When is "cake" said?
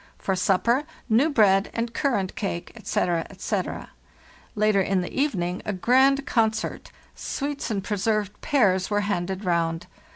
2.35-2.71